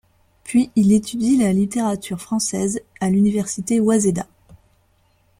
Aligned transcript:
Puis 0.43 0.71
il 0.75 0.93
étudie 0.93 1.37
la 1.37 1.53
littérature 1.53 2.19
française 2.19 2.81
à 3.01 3.11
l'université 3.11 3.79
Waseda. 3.79 4.25